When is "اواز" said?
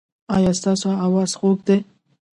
1.05-1.31